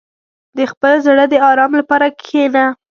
[0.57, 2.65] •د خپل زړه د آرام لپاره کښېنه.